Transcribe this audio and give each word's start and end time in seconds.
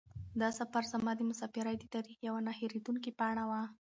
دا 0.41 0.49
سفر 0.59 0.83
زما 0.93 1.11
د 1.15 1.21
مسافرۍ 1.29 1.75
د 1.79 1.85
تاریخ 1.93 2.17
یوه 2.27 2.39
نه 2.47 2.51
هېرېدونکې 2.59 3.11
پاڼه 3.19 3.43
وه. 3.49 3.61